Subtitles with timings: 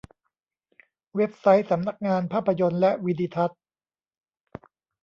[1.15, 3.59] เว็บไซต์สำนักงานภาพยนตร์และวีดิทัศน์